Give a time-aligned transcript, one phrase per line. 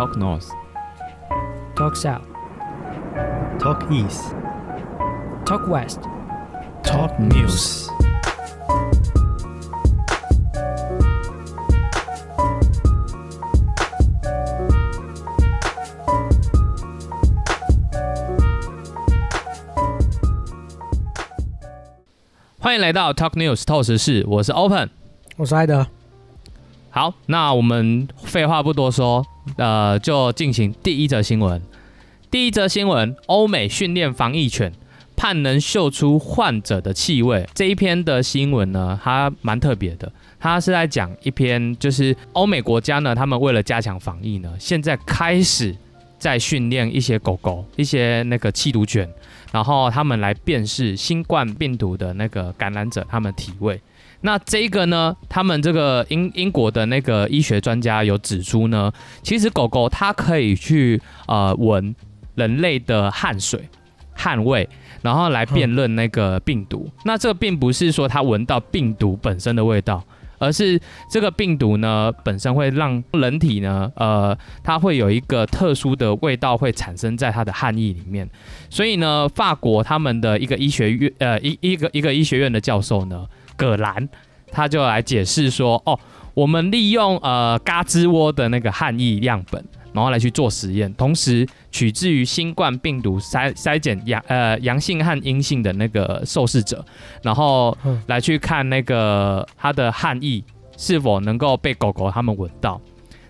[0.00, 0.48] Talk North,
[1.76, 2.24] Talk South,
[3.58, 4.34] Talk East,
[5.44, 6.00] Talk West.
[6.82, 7.86] Talk News。
[22.58, 24.88] 欢迎来到 Talk News 透视室，我是 Open。
[25.36, 25.86] 我是艾德。
[26.88, 29.24] 好，那我们废话不多说，
[29.56, 31.60] 呃，就进行第一则新闻。
[32.30, 34.72] 第一则新闻：欧美训练防疫犬，
[35.16, 37.46] 判能嗅出患者的气味。
[37.54, 45.76] 这一篇的新闻呢，它蛮特别的，它是在讲一篇，就是欧美国家呢，他们为了加强防疫呢，现在开始
[46.18, 49.08] 在训练一些狗狗，一些那个缉毒犬，
[49.50, 53.80] 然后他们来辨识新冠病毒的那个感染者，他们体味。
[54.22, 61.94] 那这个呢，他们这个英英国的那个医学专家有指出呢，其实狗狗它可以去呃闻
[62.34, 63.66] 人类的汗水、
[64.12, 64.68] 汗味，
[65.00, 66.90] 然后来辨认那个病毒。
[67.04, 70.04] 那这并不是说它闻到病毒本身的味道，
[70.38, 70.78] 而是
[71.10, 78.28] 这个病毒呢本身会让人体呢呃它会有一个特殊的味道会产生在它的汗液里面。
[78.68, 83.26] 所以呢，法国他们的一个医学院呃一一个一个医学院的教授呢。
[83.60, 84.08] 葛兰，
[84.50, 85.98] 他就来解释说：“哦，
[86.32, 96.84] 我们利用呃嘎吱窝的那个汗液样本，然后来去做实验，同时取自于新冠病毒筛筛检阳呃阳性和阴性的那个受试者，
[97.22, 100.42] 然后来去看那个他的汗液
[100.78, 102.80] 是否能够被狗狗他们闻到。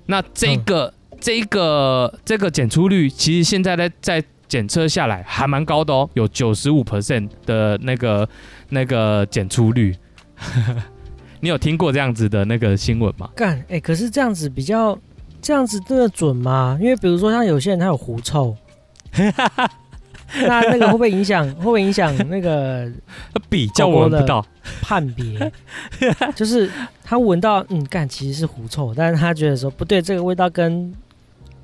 [0.06, 8.28] 那这个这个这个检出率，其实现在在在检测下来还蛮高的哦，有九十五 percent 的那个
[8.70, 9.94] 那个检出率。”
[11.40, 13.30] 你有听过这样子的那个新闻吗？
[13.34, 14.98] 干，哎，可是这样子比较，
[15.40, 16.78] 这样子真的准吗？
[16.80, 18.54] 因为比如说像有些人他有狐臭，
[20.46, 21.48] 那那个会不会影响？
[21.56, 22.90] 会不会影响那个
[23.48, 24.44] 比较闻不到
[24.82, 25.50] 判别？
[26.36, 26.70] 就是
[27.02, 30.92] 他闻到，嗯，干其实是狐臭，但是他觉得说不对，这个味道跟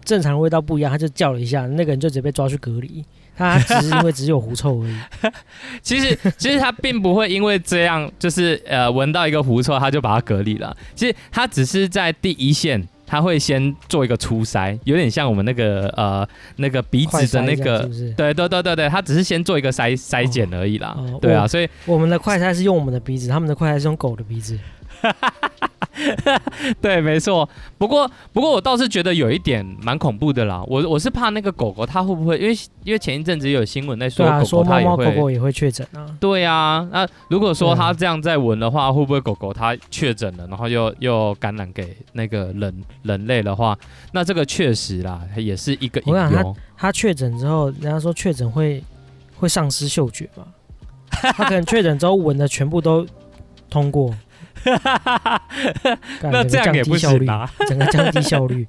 [0.05, 3.05] 正常味道不一样，他就叫了一下，那个人就直接被抓去隔离。
[3.37, 4.97] 他 只是因为只有狐臭而已。
[5.83, 10.77] 其实，其实他并不会因为这样，就是呃闻到一个狐臭，他就把它隔离了。
[10.95, 16.27] 其实他只是在第一线，他会先做一个初筛，有点像我们那个呃
[16.57, 20.97] 那个鼻子的那个，对对对对对，他只是先做一个筛筛检而已啦。
[21.21, 24.59] 对啊，所以我们的快筛是用我们的鼻子，他们的快筛是用狗的鼻子。
[26.81, 27.49] 对，没错。
[27.79, 30.63] 不过，不过我倒是觉得有一点蛮恐怖的啦。
[30.67, 36.07] 我我是怕那个狗狗它会不会，因为因为前一阵子有新闻在说，狗狗它也会，狗狗也会确诊啊。
[36.21, 43.79] 对啊，那如果说它这样在闻的话，会不会狗狗它确诊了，然后又又感染给那个人人类的话，
[44.13, 46.57] 那这个确实啦，也是一个隐忧。
[46.77, 48.83] 它确诊之后，人家说确诊会
[49.37, 50.45] 会丧失嗅觉嘛？
[51.11, 53.07] 它可能确诊之后闻的全部都
[53.71, 54.15] 通过。
[56.23, 58.67] 那这样也不行啊，整个降低效率。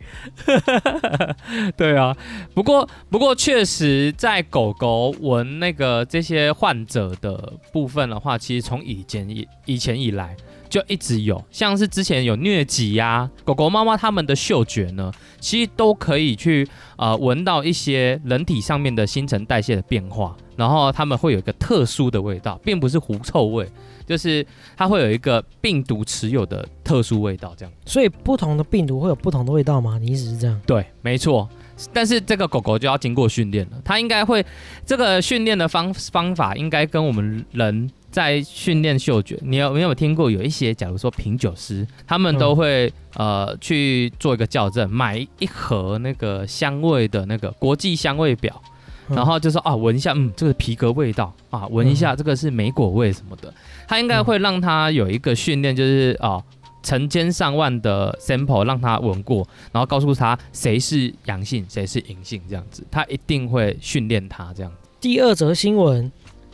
[1.76, 2.16] 对啊，
[2.54, 10.36] 不过不过确实在狗狗闻那个这些患者的部分的话，其实从以前以以前以来
[10.70, 16.68] 就一直有，像是之前有疟疾呀，狗狗、猫猫它们的嗅觉呢，其实都可以去
[16.98, 23.68] 呃闻到一些人体上面的新陈代谢的变化，然后它们会有一个特殊的味道，并不是狐臭味。
[24.06, 24.46] 就是
[24.78, 27.74] 它会有一个病毒持有的特殊味道，这样。
[27.86, 29.98] 所以不同的病毒会有不同的味道吗？
[29.98, 30.58] 你意思是这样？
[30.66, 31.50] 对，没错。
[31.92, 34.46] 但是这个狗狗就要经过训练了，它应该会
[34.86, 39.38] 这个训练的方方法应该跟我们人在训练嗅觉。
[39.44, 48.60] 你有没有听过有一些，假如说品酒师，他们都会呃去做一个校正，买一盒那个香味的那个国际香味表。
[49.08, 53.54] 然后就说啊，闻一下，嗯，这个皮革味道啊，闻一下，这个是莓果味什么的，
[53.88, 56.44] 他应该会让他有一个训练，就是啊，
[56.82, 64.72] 成千上万的 sample 让他闻过，然后告诉他谁是阳性，谁是阴性，这样子，他一定会训练他这样。
[65.00, 66.12] 第二则新闻，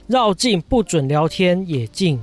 [0.07, 2.19] 绕境不准聊天也禁，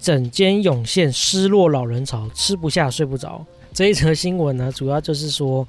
[0.00, 3.44] 整间涌现失落老人潮，吃不下睡不着。
[3.72, 5.66] 这一则新闻呢， 主要就是说。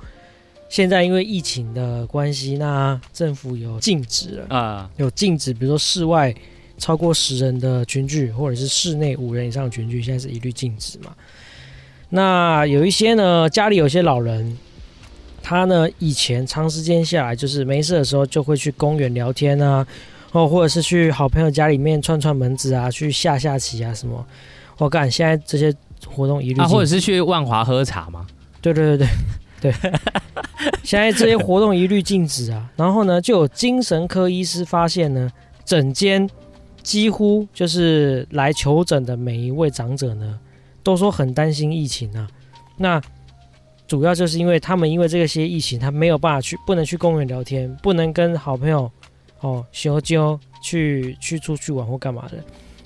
[0.70, 6.34] 现在因为疫情的关系，那政府有禁止了啊，有禁止，比如说室外
[6.80, 11.14] 超过十人的群聚，或者是室内五人以上的群聚，现在是一律禁止嘛。
[12.10, 14.58] 那有一些呢，家里有些老人，
[15.44, 19.86] 他呢以前长时间下来，就是没事的时候就会去公园聊天啊，
[20.34, 24.26] 哦，或者是去好朋友家里面串串门子啊，去下下棋啊什么。
[24.78, 25.74] 我感，现在这些
[26.06, 28.26] 活动一律啊，或者是去万华喝茶吗？
[28.62, 29.08] 对对对
[29.62, 29.92] 对对。
[30.84, 32.70] 现在这些活动一律禁止啊。
[32.76, 35.32] 然后呢，就有精神科医师发现呢，
[35.64, 36.28] 整间
[36.82, 40.40] 几乎就是来求诊的每一位长者呢，
[40.82, 42.28] 都说很担心疫情啊。
[42.76, 43.00] 那
[43.88, 48.92] 主要就是因为他们因为这些疫情，他没有办法去，不能去公园聊天，不能跟好朋友
[49.44, 52.38] 哦修揪去去出去玩或干嘛的，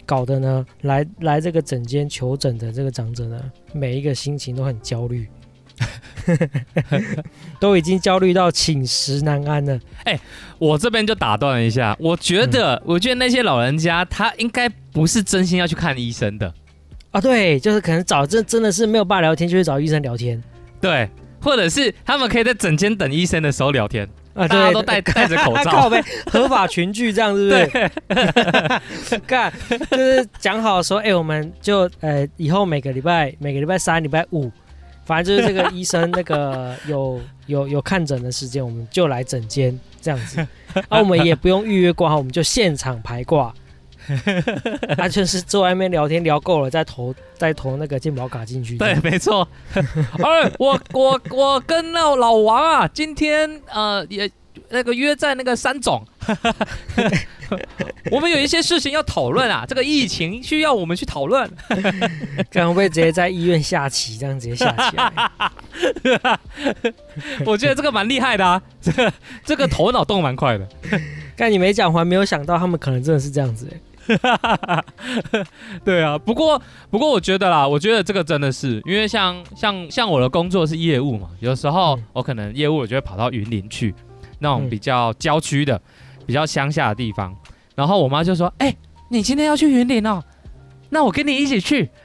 [0.06, 3.40] 搞得呢来来这个诊间求诊的这个长者呢，
[3.74, 5.28] 每一个心情都很焦虑，
[7.60, 9.80] 都已经焦虑到寝食难安了。
[10.58, 16.52] 我这边就打断一下，我觉得，我觉得那些老人家他应该不是真心要去看医生的，
[17.12, 20.42] 啊，对，就是可能找真真的是没有办法聊天，就去找医生聊天。
[20.82, 21.08] 对，
[21.40, 25.90] 或者是他们可以在诊间等医生的时候聊天，啊，大家，都戴戴着口罩
[26.32, 27.56] 合法群聚这样，是不
[29.10, 29.18] 是？
[29.26, 29.52] 干，
[29.90, 34.52] 就是讲好说，哎、我们就呃以后每个礼拜每个礼拜三、礼拜五，
[35.06, 40.40] 反正就是这个医生那个有有有看诊的时间，我们就来诊间这样子，
[40.88, 43.52] 啊，我们也不用预约挂号，我们就现场排挂。
[44.96, 48.78] 他就是坐外面聊天聊够了，再投再投那个健保卡进去。
[48.78, 49.48] 对， 没错。
[49.74, 54.30] 哎，我我我跟那老王啊，今天呃也
[54.70, 56.06] 那个约在那个三总，
[58.12, 61.50] 我们有一些事情要讨论啊，这个疫情需要我们去讨论。
[62.52, 64.98] 看会不会直接在医院下棋，这样直接下棋？
[67.46, 69.14] 我觉得这个蛮厉害的啊，这个
[69.46, 70.68] 这个头脑动蛮快的。
[71.38, 73.80] 但你没讲完，没有想到他们可能真的是这样子、欸。
[75.84, 83.94] 对啊，不过不过我觉得啦，我觉得这个真的是因为像像像我的工作是业务嘛，有时候嗯我可能业务我就会跑到云林去，
[84.40, 85.82] 那种嗯比较郊区的、
[86.26, 87.36] 比较乡下的地方，
[87.76, 88.76] 然后我妈就说：“哎、
[89.10, 90.24] 你今天要去云林哦，
[90.90, 91.90] 那我跟你一起去。”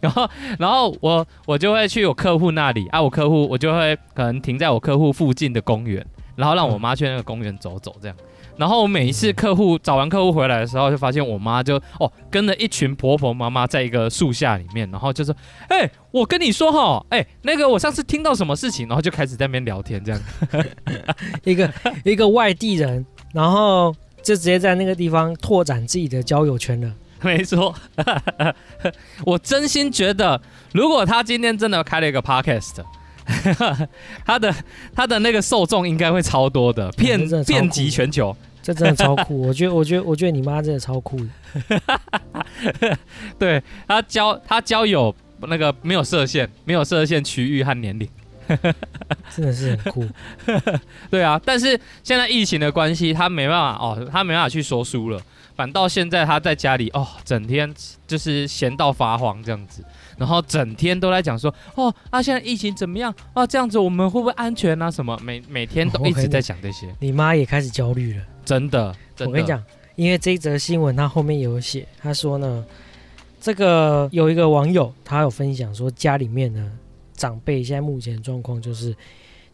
[0.00, 0.28] 然后
[0.58, 6.04] 然后我我就会去我客户那里啊，我客户我就会可能停在我客户附近的公园，
[6.36, 8.16] 然后让我妈去那个公园走走这样。
[8.60, 15.34] 然后我每一次客户找完客户回来的时候，就发现我妈就哦跟着一群婆婆妈妈在一个树下里面，然后就说
[15.70, 20.20] ：“哎、我跟你说哈，哎、那个我上次听到什么事情，然后就开始在那边聊天这样。
[21.44, 21.72] 一 个
[22.04, 26.92] 一个外地人，然后就直接在那个地方拓展自己的交友圈了。
[27.22, 27.74] 没错，
[29.24, 30.38] 我真心觉得，
[30.72, 32.84] 如果他今天真的开了一个 podcast，
[34.26, 34.54] 他的
[34.94, 38.36] 他的那个受众应该会超多的，遍遍及全球。
[38.62, 42.98] 这真的超酷，我觉得，我觉得，我觉得你妈真的超酷的。
[43.38, 48.08] 对他交他交友那个没有设限，没有设限区域和年龄。
[49.34, 50.06] 真的是很酷。
[51.10, 55.20] 对啊，但是现在疫情的关系，他没办法哦，他没办法去说书了。
[55.54, 57.72] 反倒现在他在家里哦，整天
[58.06, 59.84] 就是闲到发慌这样子，
[60.16, 63.46] 然后整天都在讲说哦啊，现在疫情怎么样啊？
[63.46, 64.90] 这样子我们会不会安全啊？
[64.90, 68.22] 什么每每天都一直在讲这些，你妈也开始焦虑了。
[68.50, 69.62] 真的，真的我跟你，讲，
[69.94, 72.64] 因为这一则新闻他后面有写，他说呢，
[73.40, 76.72] 这个有一个网友他有分享说，家里面呢
[77.14, 78.92] 长辈现在目前状况就是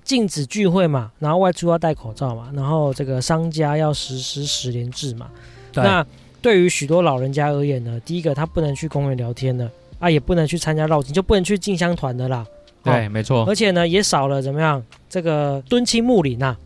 [0.03, 5.29] 禁止聚会嘛，然后外出要戴口罩嘛，然后这个商家要实施十连制嘛。
[5.75, 6.07] 那
[6.41, 12.47] 对于许多老人家而言呢，第一个他不能去公园聊天了啊，也不能去参加绕境，就不能去进香团的啦。
[12.83, 14.83] 对，没错，而且呢，也少了怎么样？
[15.11, 16.57] 这个敦亲睦邻啊，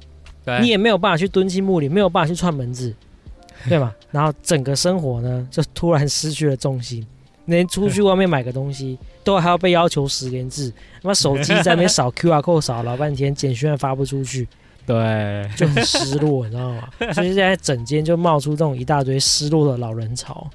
[0.60, 2.94] 你，也没有办法去蹲进墓里，没有办法去串门子，
[3.68, 3.94] 对吗？
[4.10, 7.06] 然后整个生活呢，就突然失去了重心，
[7.46, 14.48] 连出去外面买个东西， 都还要被要求十连制，他妈手机在那边扫 QR code 扫老半天，简讯还发不出去，
[14.86, 16.88] 对，就很失落，你知道吗？
[17.12, 20.50] 所以现在整间就冒出这种一大堆失落的老人潮。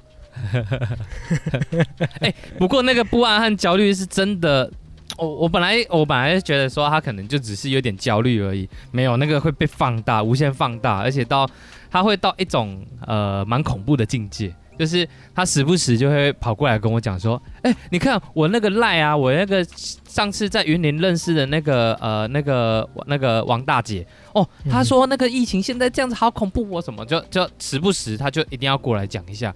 [2.20, 4.70] 哎不过那个不安和焦虑是真的。
[5.18, 11.48] 我我本来我本来觉得说他可能就只是有点焦虑而已，没有那个会被放大，无限放大，而且到
[11.90, 19.64] 他会到一种呃蛮恐怖的境界，就是他时不时就会跑过来跟我讲说，哎、你看我那个赖啊，我那个
[20.06, 29.54] 上次在云林认识的那个呃那个那个王大姐哦，嗯她说那个疫情现在这样子好恐怖哦，什么就就时不时他就一定要过来讲一下，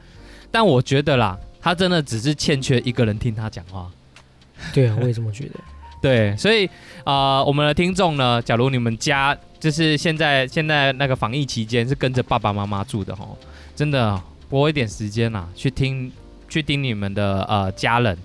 [0.51, 3.91] 但我觉得啦，他真的只是欠缺一个人听他讲话。
[4.73, 5.55] 对啊，我也这么觉得。
[6.01, 6.67] 对，所以
[7.05, 13.37] 啊、呃我们的听众呢，假如你们家就是现在现在那个防疫期间是跟着爸爸妈妈住的吼，
[13.77, 16.11] 真的拨一点时间啦，去听
[16.49, 18.17] 去听你们的呃家人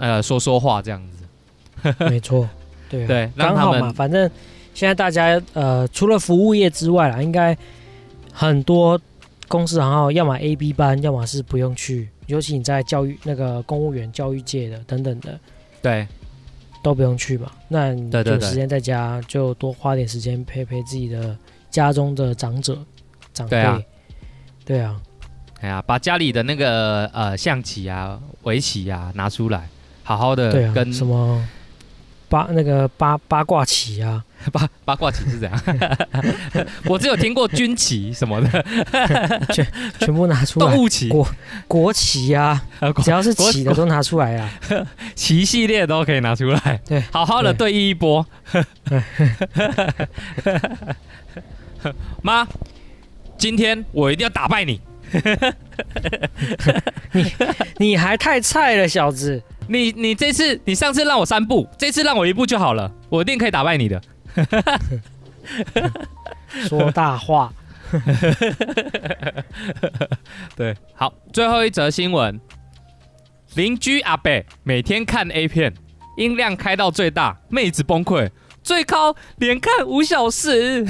[0.00, 1.94] 呃说说话这样子。
[2.10, 2.48] 没错，
[2.90, 4.28] 对啊，对让他们刚好嘛，反正
[4.74, 7.56] 现在大家呃，除了服务业之外啦，应该
[8.32, 9.00] 很多
[9.46, 15.38] 公司然后要么 A、B 班，要么是不用去，尤其你在教育那个公务员、教育界的等等的，
[15.88, 16.06] 对。
[16.82, 18.40] 都不用去嘛，那你对对对。
[18.40, 21.36] 有时间在家就多花点时间陪陪自己的
[21.68, 22.78] 家中的长者
[23.32, 23.50] 长辈。
[23.50, 23.82] 对啊。
[24.64, 25.00] 对啊，
[25.60, 29.68] 哎呀，把家里的那个呃象棋啊、围棋啊拿出来，
[30.04, 31.44] 好好的对啊，跟什么
[32.28, 35.60] 八那个八八卦旗啊， 八八卦旗是怎样？
[36.86, 38.64] 我只有听过军旗什么的，
[39.52, 39.66] 全
[40.00, 40.76] 全部拿出来动。
[40.82, 41.28] 物旗、国
[41.68, 44.50] 国旗啊，呃只要是国旗的都拿出来啊。
[45.14, 48.26] 旗系列都可以拿出来，对，好好的对弈一波。
[52.22, 52.46] 妈，
[53.38, 54.80] 今天我一定要打败你
[57.12, 57.32] 你！
[57.78, 59.40] 你还太菜了，小子！
[59.68, 64.00] 你你这次你上次让我三步，这次让我一步就好了，我一定可以打败你的。
[66.68, 67.52] 说大话。
[70.56, 72.40] 对，好，最后一则新闻，
[73.54, 75.72] 邻居阿北每天看 A 片，
[76.16, 78.28] 音量开到最大，妹子崩溃，
[78.62, 80.84] 最高连看五小时。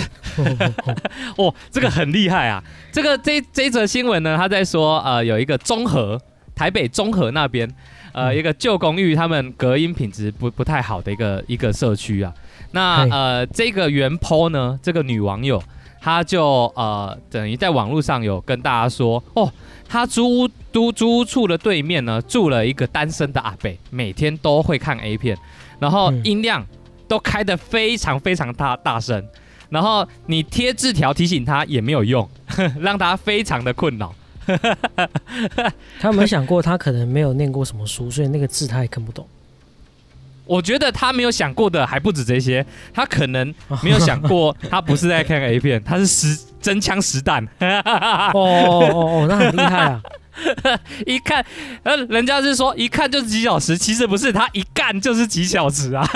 [1.36, 2.64] 哦，这个很厉害啊！
[2.92, 6.18] 这个这这一则新闻呢，他在说，呃，有一个中和
[6.54, 7.70] 台北中和那边，
[8.16, 12.32] 呃，嗯一个旧公寓，他们隔音品质不不太好的一个一个社区啊。
[12.72, 15.62] 那呃，这个原 po 呢，这个女网友，
[16.00, 19.52] 她就呃等于在网络上有跟大家说，哦，
[19.86, 25.36] 她租屋租租屋处的对面呢，住了一个单身的阿北，每天都会看 A 片，
[25.78, 26.66] 然后嗯音量
[27.06, 29.22] 都开得非常非常大大声，
[29.68, 32.26] 然后你贴字条提醒他也没有用，
[32.80, 34.14] 让他非常的困扰。
[36.00, 39.26] 他有没有想过，他可能没有念过什么书，所以那个字他也看不懂。
[40.46, 47.44] 我觉得他没有想过的还不止这些，他可能没有想过他不是在看 A 片，他是实真枪实弹。
[47.44, 50.00] 哦哦哦哦，那很厉害啊！
[51.06, 51.44] 一看，
[51.82, 56.08] 呃，人家是说一看就是几小时，其实不是，他一干就是几小时啊。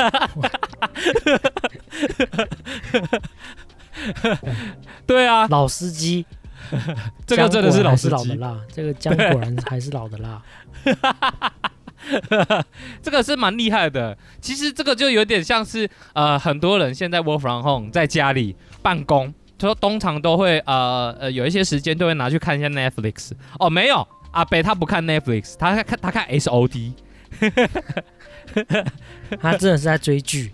[5.06, 6.24] 对啊，老司机，
[7.26, 10.42] 这个真的是老司机，是老的辣，这个姜果然还是老的辣。
[13.02, 14.16] 这个是蛮厉害的。
[14.40, 23.32] 其实这个就有点像是呃，很多人现在 work from home 在家里办公，说通常都会呃呃有一些时间都会拿去看一下 Netflix。
[23.58, 26.92] 哦，没有，阿北他不看 Netflix，他看他看 SOD。
[29.40, 30.50] 他真的是在追剧，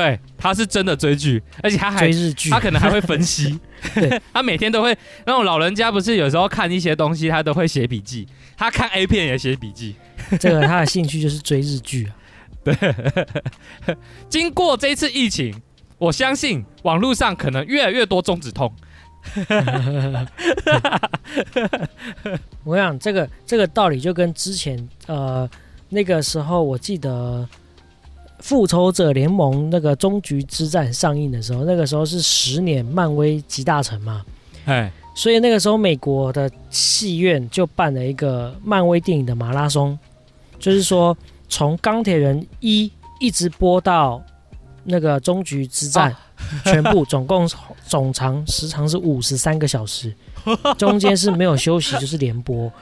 [0.00, 2.58] 对，他是真的追剧，而且他还追日剧 他。
[2.58, 3.58] 可能还会分析
[3.94, 8.26] 对， 他每天都会那种老人家不是有时候看一些东西，他都会写笔记，
[8.56, 9.96] 他看 A 片也写笔记。
[10.38, 12.14] 这个他的兴趣就是追日剧啊。
[12.64, 12.74] 对
[14.28, 15.54] 经过这次疫情，
[15.98, 18.72] 我相信网络上可能越来越多中指痛。
[22.64, 25.48] 我想这个这个道理就跟之前呃
[25.88, 27.46] 那个时候，我记得
[28.40, 34.24] 《复仇者联盟》那个终局之战上映的时候，那个时候是十年漫威集大成嘛，
[34.64, 39.98] 哎，所以那个时候美国的戏院就办了一个漫威电影的马拉松，
[40.58, 41.16] 就是说
[41.48, 44.22] 从钢铁人一一直播到
[44.84, 46.14] 那个终局之战，
[46.64, 47.48] 全部总共
[47.86, 50.14] 总长时长是五十三个小时，
[50.78, 52.72] 中间是没有休息，就是连播，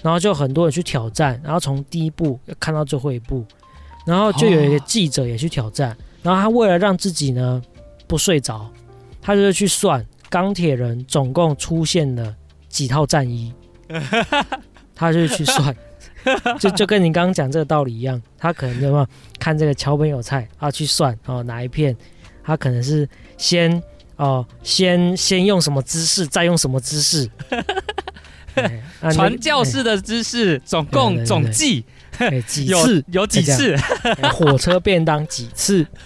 [0.00, 3.44] 然后就很多人去挑战，然后从第一部看到最后一部，
[4.04, 7.62] 然后就有一个记者也去挑战，然后他为了让自己呢
[8.06, 8.70] 不睡着，
[9.20, 12.34] 他就是去算钢铁人总共出现了
[12.68, 13.52] 几套战衣，
[14.94, 15.74] 他就去算。
[16.60, 19.04] 就就跟你刚刚讲这个道理一样，他可能对吧？
[19.40, 21.96] 看这个桥本有菜他，去算哦哪一片，
[22.44, 23.82] 他可能是先
[24.14, 27.28] 哦先先用什么姿势，再用什么姿势。
[29.12, 31.84] 传教士的姿势总共总计
[32.18, 33.74] 哎 几次有几这次？
[34.20, 35.86] 哎火车便当几次？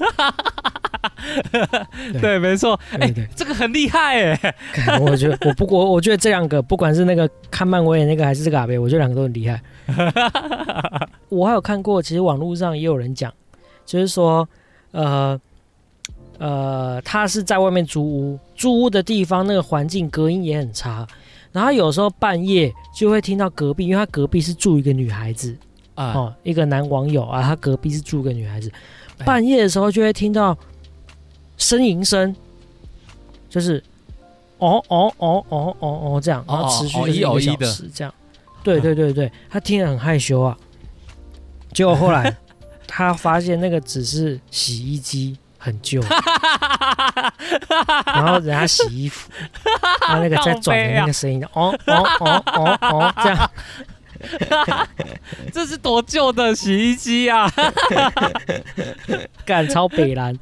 [2.21, 2.79] 对，没错。
[2.99, 4.55] 哎对，这个很厉害哎。
[4.75, 9.61] 干我觉得我不过我觉得这两个不管是那个看漫威的那个还是这个阿贝，我觉得两个都很厉害。
[11.29, 13.33] 我还有看过，其实网络上也有人讲，
[13.85, 14.49] 就是说，
[14.93, 15.39] 呃
[16.39, 21.07] 呃，他是在外面租屋，租屋的地方那个环境隔音也很差，
[21.51, 25.57] 然后有时候半夜就会听到隔壁，因为他隔壁是住一个女孩子
[25.97, 28.71] 啊，哦，一个男网友啊，他隔壁是住个女孩子，
[29.19, 30.57] 哎半夜的时候就会听到
[31.59, 32.35] 呻吟声，
[33.51, 33.83] 就是
[34.59, 38.15] 哦哦哦哦哦哦这样，然后持续就是一个小时这样。
[38.63, 40.57] 对对对对， 他听得很害羞啊。
[41.73, 42.35] 结果后来
[42.87, 46.01] 他发现那个只是洗衣机很旧，
[48.07, 49.31] 然后人家洗衣服，
[50.01, 53.51] 他那个在转的那个声音，哦哦哦哦哦这样。
[55.53, 57.51] 这是多旧的洗衣机啊！
[59.45, 60.37] 干超北蓝。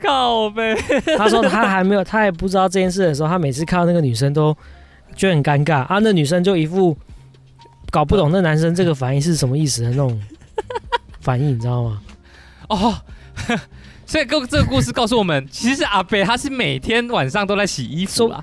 [0.00, 0.74] 靠呗！
[1.18, 4.56] 他说他还没有，他也不知道这件事的时候，他每次看到那个女生都
[5.14, 5.98] 觉得很尴尬啊。
[6.02, 6.96] 那女生就一副
[7.90, 10.18] 搞不懂那男生这个反应是什么意思的那种
[11.20, 12.00] 反应，你知道吗？
[12.68, 12.94] 哦，
[14.06, 18.42] 所以这这个故事告诉我们，其实阿北他是每天晚上都在洗衣服啊。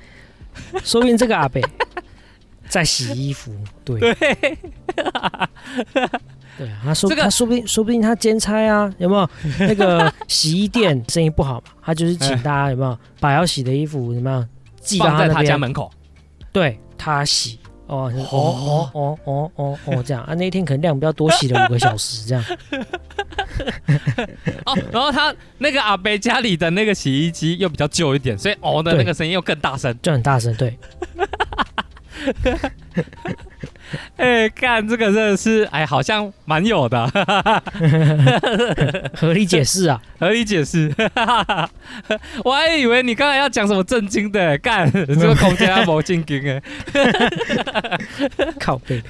[0.84, 1.60] 说不定这个阿北
[2.74, 4.00] 在洗衣服，对。
[4.00, 4.16] 对。
[6.56, 9.28] 对啊，他说他说不定说不定他兼差啊，有没有
[9.68, 11.72] 那个洗衣店生意不好嘛？
[11.84, 14.48] 他就是请大家有没有把要洗的衣服怎么样
[14.80, 15.90] 寄到他家门口，
[16.52, 22.44] 对他洗哦哦哦哦哦哦这样啊，那一天可能量比较多，洗了五个小时这样。
[24.66, 30.78] 哦，然后他那个阿伯家里的那个洗衣机又比较旧一点，所以哦的那个声音又更大声，就很大声，对。
[34.18, 37.06] 哎，干这个真的是，哎，好像蛮有的，
[39.16, 40.94] 合理解释啊， 合理解释。
[42.44, 46.62] 我还以为你刚才要讲什么震惊的，干这个空间还没震惊哎，
[48.60, 49.02] 靠背。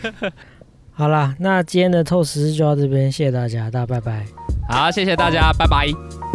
[0.96, 4.26] 好啦，那今天的透视就到这边，谢谢大家，大家拜拜。
[4.70, 6.33] 好，谢谢大家，拜拜。